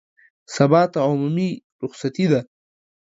سبا 0.55 0.81
ته 0.91 0.99
عمومي 1.07 1.49
رخصتي 1.83 2.25
ده 2.31 2.41